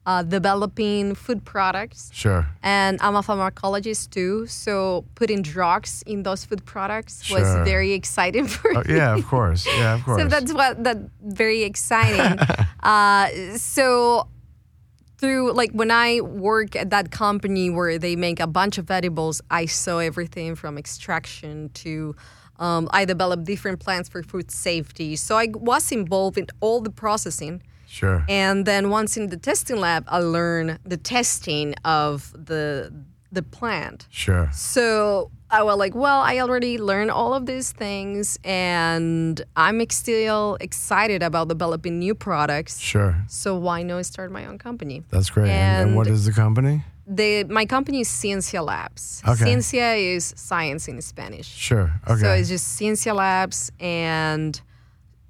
[0.05, 2.09] uh, developing food products.
[2.13, 2.47] Sure.
[2.63, 7.39] And I'm a pharmacologist too, so putting drugs in those food products Sure.
[7.39, 8.95] was very exciting for Oh, me.
[8.95, 9.65] yeah, of course.
[9.67, 10.21] Yeah, of course.
[10.23, 12.39] So that's what that very exciting.
[12.83, 14.27] uh, so
[15.19, 19.39] through like when I work at that company where they make a bunch of edibles,
[19.51, 22.15] I saw everything from extraction to
[22.59, 25.15] um, I developed different plants for food safety.
[25.15, 27.61] So I was involved in all the processing.
[27.97, 28.25] Sure.
[28.29, 32.91] And then once in the testing lab, I learned the testing of the
[33.31, 34.07] the plant.
[34.09, 34.49] Sure.
[34.53, 40.57] So I was like, well, I already learned all of these things, and I'm still
[40.59, 42.79] excited about developing new products.
[42.79, 43.15] Sure.
[43.27, 45.03] So why not start my own company?
[45.09, 45.49] That's great.
[45.49, 46.83] And, and what is the company?
[47.07, 49.21] The my company is Ciencia Labs.
[49.27, 49.45] Okay.
[49.45, 51.47] Ciencia is science in Spanish.
[51.47, 51.91] Sure.
[52.07, 52.21] Okay.
[52.21, 54.61] So it's just Ciencia Labs, and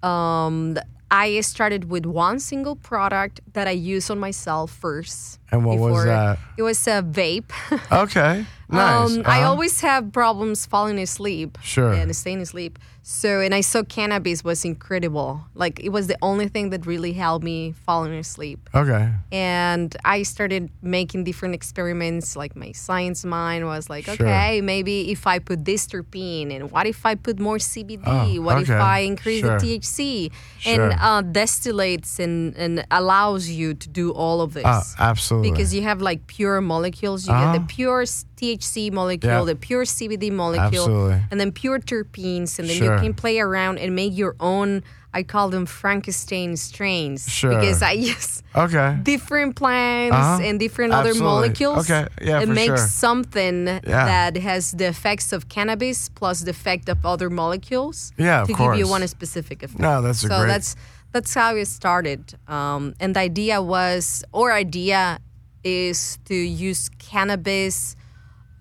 [0.03, 0.77] um,
[1.11, 5.39] I started with one single product that I use on myself first.
[5.51, 6.39] And what was that?
[6.57, 7.51] It was a vape.
[7.91, 8.45] okay.
[8.71, 9.17] Nice.
[9.17, 9.49] Um, I Uh-huh.
[9.49, 11.57] always have problems falling asleep.
[11.61, 11.91] Sure.
[11.91, 12.79] And staying asleep.
[13.03, 15.41] So, and I saw cannabis was incredible.
[15.55, 18.69] Like, it was the only thing that really helped me falling asleep.
[18.75, 19.09] Okay.
[19.31, 22.35] And I started making different experiments.
[22.35, 24.13] Like, my science mind was like, Sure.
[24.13, 28.03] okay, maybe if I put this terpene, and what if I put more CBD?
[28.05, 28.69] Oh, what if.
[28.69, 29.59] I increase Sure.
[29.59, 30.31] the THC?
[30.59, 30.89] Sure.
[30.91, 35.49] And uh, distillates and, and allows you to do all of this Oh, absolutely.
[35.51, 37.25] because you have like pure molecules.
[37.27, 37.53] You Uh-huh.
[37.53, 39.43] get the pure s- THC molecule, Yeah.
[39.43, 41.21] the pure CBD molecule, Absolutely.
[41.29, 42.95] and then pure terpenes, and then Sure.
[42.95, 44.83] you can play around and make your own.
[45.13, 47.49] I call them Frankenstein strains Sure.
[47.53, 48.97] because I use okay.
[49.03, 50.39] different plants Uh-huh.
[50.47, 51.79] and different other molecules.
[51.89, 52.07] Okay.
[52.21, 52.77] Yeah, and make sure.
[52.77, 54.05] something Yeah.
[54.13, 58.13] that has the effects of cannabis plus the effect of other molecules.
[58.17, 59.79] Yeah, of to give you one specific effect.
[59.81, 60.75] No, that's a so great- that's
[61.13, 62.21] that's how it started.
[62.47, 65.19] Um, and the idea was, or idea
[65.61, 67.97] is to use cannabis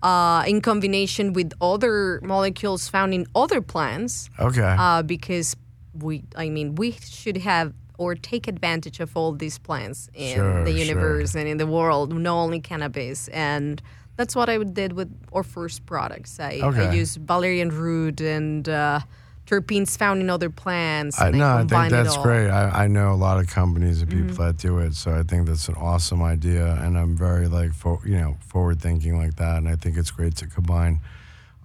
[0.03, 4.75] uh, in combination with other molecules found in other plants, Okay.
[4.79, 5.55] uh, because
[5.93, 10.63] we, I mean, we should have or take advantage of all these plants in Sure,
[10.63, 10.79] the sure.
[10.79, 13.27] universe and in the world, not only cannabis.
[13.27, 13.79] And
[14.17, 16.39] that's what I did with our first products.
[16.39, 19.01] I, I used valerian root and uh,
[19.45, 21.19] terpenes found in other plants.
[21.19, 22.49] I, no, I think that's great.
[22.49, 24.43] I, I know a lot of companies and people Mm-hmm.
[24.43, 27.99] that do it, so I think that's an awesome idea, and I'm very like for,
[28.05, 30.99] you know forward thinking like that, and I think it's great to combine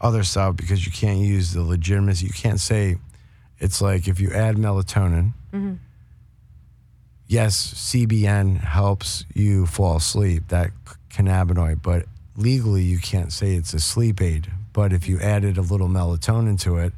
[0.00, 2.26] other stuff because you can't use the legitimacy.
[2.26, 2.96] You can't say
[3.58, 5.32] it's like if you add melatonin.
[5.52, 5.74] Mm-hmm.
[7.28, 10.48] Yes, CBN helps you fall asleep.
[10.48, 10.70] That
[11.10, 12.04] cannabinoid, but
[12.36, 14.50] legally you can't say it's a sleep aid.
[14.72, 16.92] But if you added a little melatonin to it,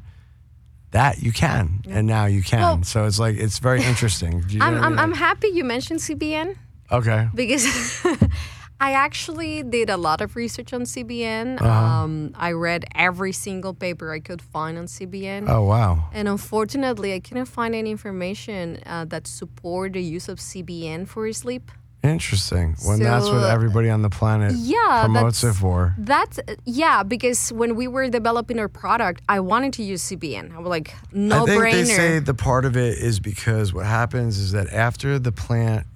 [0.91, 2.59] that you can, and now you can.
[2.59, 4.43] Well- so it's like it's very interesting.
[4.49, 6.55] You I'm, I I'm, I'm happy you mentioned CBN
[6.91, 7.29] okay.
[7.33, 7.65] because
[8.81, 11.61] I actually did a lot of research on CBN.
[11.61, 11.69] Uh-huh.
[11.69, 15.49] Um, I read every single paper I could find on CBN.
[15.49, 16.09] Oh wow.
[16.13, 21.31] And unfortunately, I couldn't find any information uh, that support the use of CBN for
[21.33, 21.71] sleep.
[22.01, 22.75] Interesting.
[22.85, 25.95] When that's what everybody on the planet Yeah, promotes it for.
[25.97, 30.55] That's yeah, because when we were developing our product, I wanted to use CBN.
[30.55, 31.71] I was like, no I think brainer.
[31.71, 35.87] they say the part of it is because what happens is that after the plant,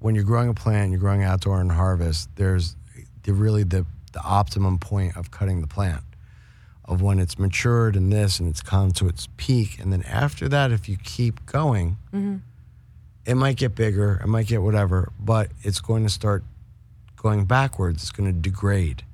[0.00, 2.28] when you're growing a plant, you're growing outdoor and harvest.
[2.36, 2.76] There's
[3.22, 6.02] the really the the optimum point of cutting the plant,
[6.84, 10.46] of when it's matured and this and it's come to its peak, and then after
[10.48, 12.36] that, if you keep going, mm-hmm.
[13.26, 16.42] It might get bigger, it might get whatever, but it's going to start
[17.16, 18.02] going backwards.
[18.02, 19.04] It's going to degrade.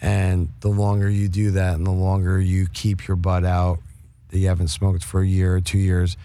[0.00, 3.80] And the longer you do that and the longer you keep your butt out
[4.28, 6.16] that you haven't smoked for a year or two years,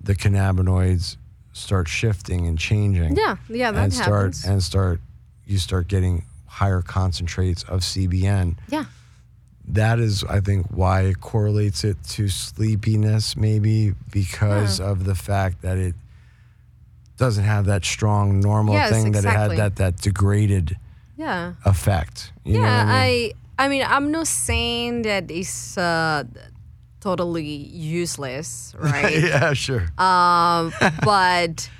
[0.00, 1.16] the cannabinoids
[1.52, 3.16] start shifting and changing.
[3.16, 4.44] yeah, yeah, that and start happens.
[4.44, 5.00] and start
[5.46, 8.56] you start getting higher concentrates of CBN.
[8.68, 8.84] yeah,
[9.68, 15.62] That is I think why it correlates it to sleepiness maybe because of the fact
[15.62, 15.94] that it
[17.22, 20.76] doesn't have that strong normal Yes, thing that it had that that degraded
[21.16, 21.54] yeah.
[21.64, 22.32] effect.
[22.44, 23.32] You yeah, I mean?
[23.58, 26.24] I, I mean, I'm not saying that it's uh,
[26.98, 29.22] totally useless, right?
[29.22, 29.86] yeah, sure.
[29.98, 30.72] um,
[31.04, 31.70] but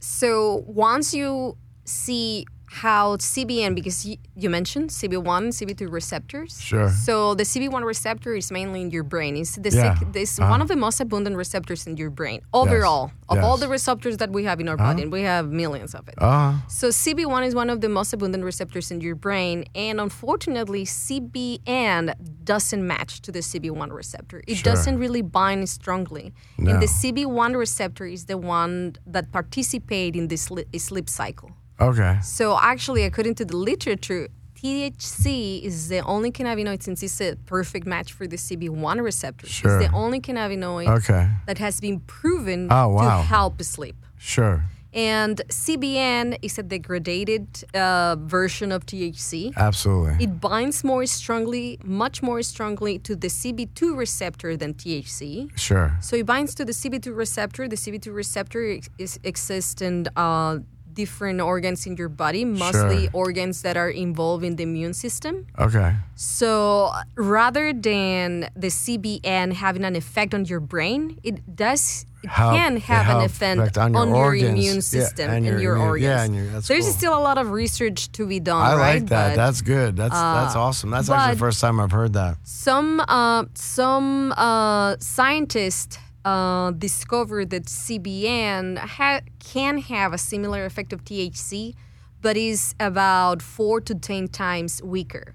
[0.00, 2.46] so once you see
[2.82, 6.60] how CBN, because you, you mentioned CB1, CB2 receptors.
[6.60, 6.90] Sure.
[6.90, 9.36] So the CB1 receptor is mainly in your brain.
[9.36, 9.94] It's the Yeah.
[9.98, 10.50] sec- it's Uh-huh.
[10.50, 13.44] one of the most abundant receptors in your brain overall of all Yes.
[13.44, 13.56] Uh-huh.
[13.64, 16.14] the receptors that we have in our body, and we have millions of it.
[16.18, 20.84] Uh, So CB1 is one of the most abundant receptors in your brain, and unfortunately,
[20.84, 24.42] CBN doesn't match to the CB1 receptor.
[24.46, 24.72] It Sure.
[24.72, 26.72] doesn't really bind strongly, No.
[26.72, 30.48] and the CB1 receptor is the one that participate in this
[30.88, 31.50] sleep cycle.
[31.80, 32.18] Okay.
[32.22, 37.86] So actually, according to the literature, THC is the only cannabinoid since it's a perfect
[37.86, 39.46] match for the CB1 receptor.
[39.46, 39.78] Sure.
[39.80, 41.28] It's the only cannabinoid Okay.
[41.46, 43.18] that has been proven Oh, wow.
[43.18, 43.96] to help sleep.
[44.18, 44.64] Sure.
[44.94, 49.52] And CBN is a degraded uh, version of THC.
[49.56, 50.24] Absolutely.
[50.24, 55.50] It binds more strongly, much more strongly to the CB2 receptor than THC.
[55.58, 55.96] sure.
[56.00, 57.66] So it binds to the CB2 receptor.
[57.66, 60.58] The CB2 receptor ex- is, exists in uh,
[60.94, 63.10] different organs in your body, mostly Sure.
[63.26, 65.46] organs that are involved in the immune system.
[65.58, 65.94] Okay.
[66.14, 72.06] So rather than the CBN having an effect on your brain, it does.
[72.22, 75.60] It Help- can have an effect, on on your your, immune system and and, your
[75.60, 76.08] your, immune- organs.
[76.08, 76.96] yeah, and your- There's cool.
[76.96, 78.62] still a lot of research to be done.
[78.64, 78.94] I right?
[78.94, 79.28] like that.
[79.30, 79.94] But That's good.
[79.96, 80.88] That's that's awesome.
[80.90, 82.38] That's actually the first time I've heard that.
[82.44, 90.92] some uh, some uh, scientists uh, discovered that CBN ha- can have a similar effect
[90.92, 91.74] of THC,
[92.22, 95.34] but is about four to ten times weaker.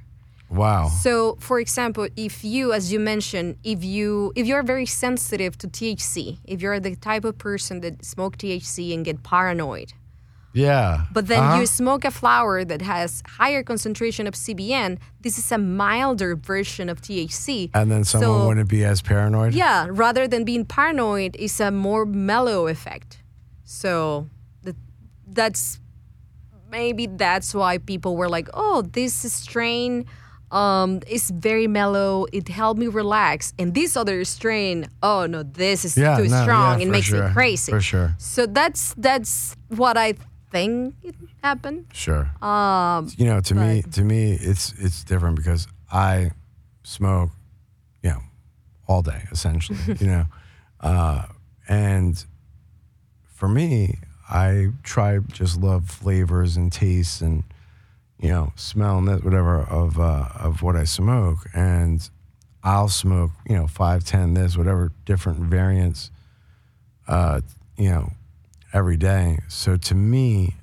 [0.50, 0.88] Wow.
[0.88, 5.68] So, for example, if you, as you mentioned, if you if you're very sensitive to
[5.68, 9.94] THC, if you're the type of person that smoke THC and get paranoid,
[10.54, 11.06] Yeah.
[11.14, 11.60] but then Uh-huh.
[11.60, 16.90] you smoke a flower that has higher concentration of CBN, this is a milder version
[16.90, 17.70] of THC.
[17.74, 19.54] And then someone So- wouldn't be as paranoid.
[19.54, 23.20] Yeah, rather than being paranoid, it's a more mellow effect.
[23.64, 24.28] So
[24.64, 24.76] the,
[25.28, 25.80] that's
[26.72, 30.06] maybe that's why people were like, "Oh, this strain
[30.52, 32.26] um, is very mellow.
[32.34, 36.42] It helped me relax." And this other strain, oh no, this is Yeah, too no,
[36.42, 36.80] strong.
[36.80, 37.72] yeah, it makes sure, me crazy.
[37.72, 38.16] for sure.
[38.18, 40.16] So that's that's what I
[40.52, 41.88] think it happened.
[41.94, 42.32] Sure.
[42.42, 46.32] Um, you know, to me, to me, it's it's different because I
[46.84, 47.32] smoke,
[48.04, 48.22] you know,
[48.88, 49.80] all day essentially.
[50.00, 50.26] you know,
[50.80, 51.26] uh,
[51.68, 52.24] and
[53.36, 57.44] for me, I try just love flavors and tastes and
[58.20, 62.08] you know smell and that whatever of uh, of what I smoke, and
[62.64, 66.12] I'll smoke you know five, ten, this whatever different variants,
[67.08, 67.42] uh,
[67.78, 68.12] you know,
[68.74, 69.40] every day.
[69.48, 70.56] So to me,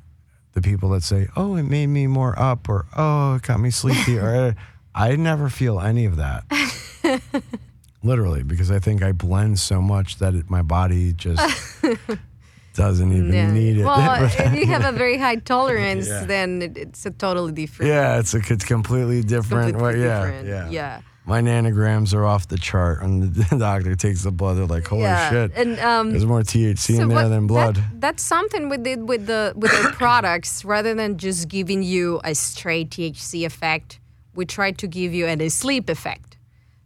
[0.53, 3.71] the people that say, "Oh, it made me more up," or "Oh, it got me
[3.71, 4.55] sleepy," or
[4.95, 6.45] I never feel any of that.
[8.03, 11.43] Literally, because I think I blend so much that it, my body just
[12.75, 13.85] doesn't even need it.
[13.85, 16.25] Well, if you have a very high tolerance, Yeah.
[16.25, 17.91] then it, it's a totally different.
[17.91, 19.73] yeah, it's a, it's completely different.
[19.77, 20.49] completely well, yeah, different.
[20.49, 21.01] yeah, yeah.
[21.29, 23.03] My nanograms are off the chart.
[23.03, 25.29] And the doctor takes the blood, they're like, "Holy yeah.
[25.31, 27.77] shit!" And um, There's more THC in there what- than blood.
[27.77, 30.65] that- that's something we did with the with our products.
[30.65, 33.99] Rather than just giving you a straight THC effect,
[34.35, 36.37] we tried to give you a sleep effect.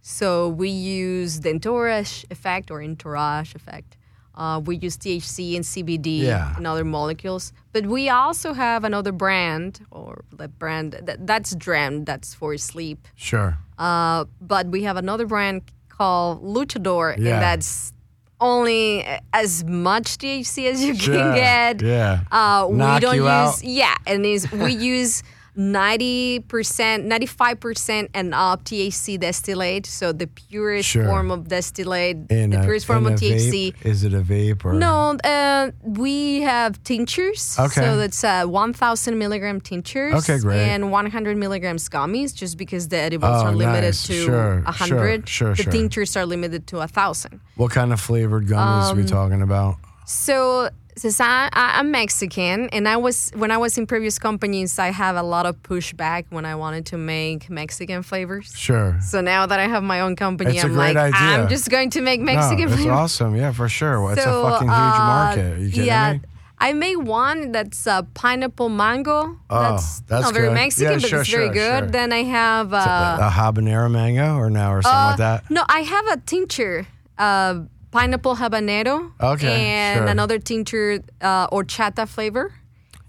[0.03, 3.97] So we use the entourage effect or entourage effect.
[4.35, 6.57] Uh, we use THC and CBD Yeah.
[6.57, 12.07] and other molecules, but we also have another brand or the brand that, that's Dreamt.
[12.07, 13.07] That's for sleep.
[13.17, 13.59] sure.
[13.79, 17.35] Uh, but we have another brand called Luchador, Yeah.
[17.35, 17.93] and that's
[18.41, 21.83] only as much THC as you can get.
[21.83, 22.21] yeah.
[22.33, 23.63] Uh, we don't use out.
[23.65, 25.23] yeah, and is we use
[25.57, 29.87] ninety percent, ninety five percent and up THC distillate.
[29.87, 31.05] So the purest Sure.
[31.05, 33.73] form of distillate, In the a, purest form of THC.
[33.75, 33.87] Vape?
[33.87, 37.57] Is it a vape or No, uh, we have tinctures.
[37.59, 37.81] Okay.
[37.81, 40.15] So that's uh, 1,000 milligram tinctures.
[40.15, 40.61] Okay, great.
[40.61, 44.07] And 100 milligrams gummies, just because the edibles Oh, are limited nice.
[44.07, 45.29] to Sure, 100.
[45.29, 47.41] sure, sure, the tinctures are limited to 1,000.
[47.57, 49.77] What kind of flavored gummies Um, are we talking about?
[50.07, 54.79] So since I, I, I'm Mexican, and I was when I was in previous companies,
[54.79, 58.53] I have a lot of pushback when I wanted to make Mexican flavors.
[58.55, 58.99] Sure.
[59.01, 61.19] So now that I have my own company, It's a I'm like, idea.
[61.19, 62.93] I'm just going to make Mexican no, it's flavors.
[62.93, 63.35] awesome.
[63.35, 64.03] Yeah, for sure.
[64.03, 65.53] Well, it's a fucking huge uh, market.
[65.55, 66.21] Are you kidding yeah, me?
[66.59, 69.39] I made one that's uh, pineapple mango.
[69.49, 70.55] Oh, that's, that's not very good.
[70.55, 71.79] Mexican, Yeah, but sure, it's very sure, good.
[71.85, 71.91] sure.
[71.91, 75.51] Then I have uh, a habanero mango or now or something uh, like that.
[75.51, 76.87] no, I have a tincture,
[77.17, 77.61] uh,
[77.91, 80.07] pineapple habanero, Okay, and sure.
[80.07, 82.53] another tincture uh, horchata flavor.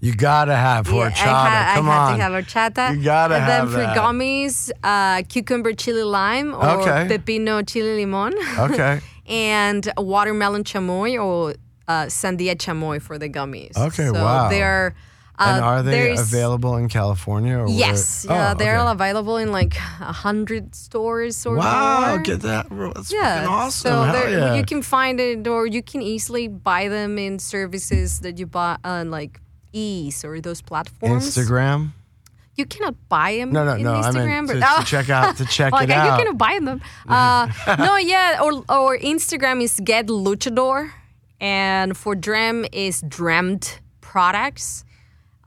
[0.00, 1.26] You gotta have Yeah, horchata.
[1.26, 2.18] I, ha- Come I on.
[2.20, 2.96] had to have horchata.
[2.96, 3.96] You gotta and have then for that.
[3.96, 7.06] gummies, uh, cucumber chili lime or Okay.
[7.16, 8.34] pepino chili limon.
[8.58, 9.00] Okay.
[9.28, 11.54] and watermelon chamoy or
[11.86, 13.76] uh, sandia chamoy for the gummies.
[13.76, 14.48] Okay, so wow.
[14.48, 14.94] They're
[15.48, 17.56] and uh, are they available in California?
[17.58, 18.90] Or where- Yes, Oh, yeah, they're okay.
[18.92, 22.18] available in like a hundred stores or Wow, more.
[22.22, 22.66] get that.
[22.94, 24.12] That's yeah, awesome.
[24.12, 24.54] so yeah.
[24.54, 28.76] you can find it, or you can easily buy them in services that you buy
[28.84, 29.40] on like
[29.72, 31.24] Eaze or those platforms.
[31.36, 31.92] Instagram?
[32.54, 33.50] You cannot buy them.
[33.52, 33.94] No, no, in no.
[33.94, 36.18] I Instagram, mean, to, but to uh, check out to check like it out.
[36.20, 36.82] you can buy them.
[37.08, 40.92] Uh, no, yeah, or or Instagram is Get Luchador,
[41.40, 44.84] and for Dreamt is Dreamt Products.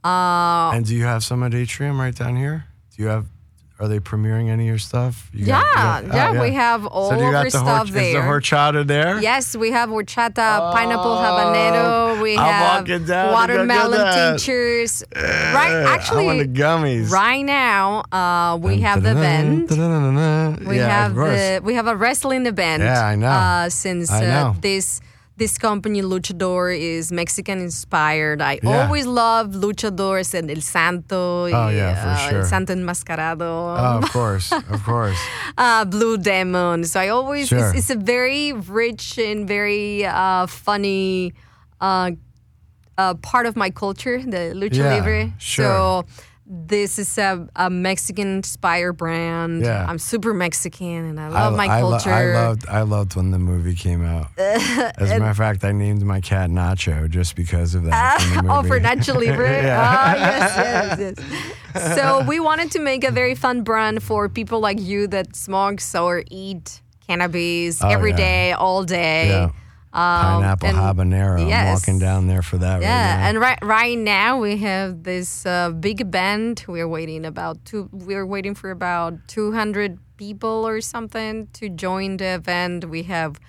[0.06, 2.66] Uh, and do you have some at Atrium right down here?
[2.96, 3.26] Do you have?
[3.78, 5.28] Are they premiering any of your stuff?
[5.34, 7.44] You yeah, got- you got- yeah, oh, we have all so you of got our
[7.44, 8.04] the stuff hor- there.
[8.08, 9.20] Is the horchata there?
[9.20, 12.22] Yes, we have horchata, pineapple habanero.
[12.22, 15.04] We Oh, I'm have down to go get watermelon tinctures.
[15.14, 17.10] right, I want the actually, gummies.
[17.10, 19.70] right now uh, we have the event.
[20.66, 22.82] We yeah, have of the we have a wrestling event.
[22.82, 23.26] Yeah, I know.
[23.28, 24.56] Uh, since I uh, know.
[24.58, 25.02] this
[25.36, 28.40] this company Luchador is Mexican inspired.
[28.40, 28.84] I Yeah.
[28.86, 31.44] always love luchadors and El Santo.
[31.46, 32.38] Oh, yeah, for uh, sure.
[32.40, 33.42] El Santo Enmascarado.
[33.78, 35.18] Oh, of course, of course.
[35.58, 36.84] uh, Blue Demon.
[36.84, 37.58] So I always Sure.
[37.58, 41.34] it's, it's a very rich and very uh, funny
[41.80, 42.12] uh,
[42.96, 45.32] uh, part of my culture, the lucha Yeah, libre.
[45.38, 45.66] sure.
[45.66, 46.04] So
[46.48, 49.62] this is a, a Mexican inspired brand.
[49.62, 49.84] Yeah.
[49.88, 52.12] I'm super Mexican and I love my I, lo- culture.
[52.12, 54.28] I loved I loved when the movie came out.
[54.38, 58.20] As a matter of fact, I named my cat Nacho just because of that.
[58.48, 58.78] oh, for.
[58.78, 59.46] Nacho Libre.
[59.66, 59.80] Yeah.
[59.80, 61.14] Ah, yes, yes,
[61.74, 61.96] yes.
[61.96, 65.94] So we wanted to make a very fun brand for people like you that smokes
[65.94, 68.16] or eat cannabis Oh, every yeah.
[68.16, 69.28] day, all day.
[69.30, 69.50] Yeah.
[69.96, 71.40] Pineapple and- habanero.
[71.40, 71.80] I'm yes.
[71.80, 73.26] walking down there for that right Yeah, now.
[73.28, 76.64] and right right now we have this uh, big event.
[76.68, 77.88] We're waiting about two.
[77.92, 82.84] We're waiting for about two hundred people or something to join the event.
[82.90, 83.40] We have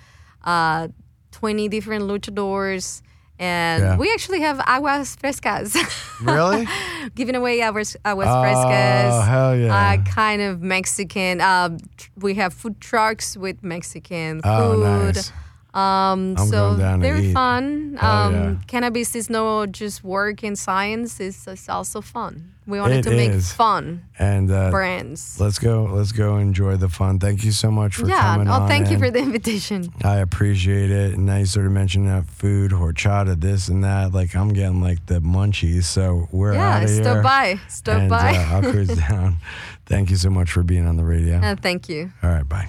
[0.44, 0.88] uh,
[1.32, 3.02] twenty different luchadors,
[3.38, 3.96] and Yeah.
[3.98, 5.76] we actually have aguas frescas,
[6.22, 6.66] really?
[7.14, 9.26] giving away aguas aguas Oh, frescas.
[9.28, 9.76] hell yeah.
[9.76, 11.40] Uh, kind of Mexican.
[11.42, 14.48] Uh, tr- we have food trucks with Mexican food.
[14.48, 15.16] Oh, food.
[15.16, 15.32] nice.
[15.74, 17.98] Um, so to fun.
[18.00, 18.54] Um, yeah.
[18.66, 21.20] Cannabis is no just work and science.
[21.20, 22.54] It's, it's also fun.
[22.66, 23.50] We wanted It to make is.
[23.52, 25.40] fun And uh, brands.
[25.40, 25.84] let's go.
[25.84, 27.18] Let's go enjoy the fun.
[27.18, 28.20] Thank you so much for Yeah.
[28.34, 28.68] coming Oh, on.
[28.68, 29.90] thank you for the invitation.
[30.04, 31.14] I appreciate it.
[31.14, 34.12] And now you sort of mentioned that food, horchata, this and that.
[34.12, 35.84] Like I'm getting like the munchies.
[35.84, 37.02] So we're yeah, out of here.
[37.04, 37.60] stop by.
[37.68, 38.36] Stop and, by.
[38.36, 39.36] Uh, I'll cruise down.
[39.86, 41.38] Thank you so much for being on the radio.
[41.38, 42.12] Uh, thank you.
[42.22, 42.68] All right, bye.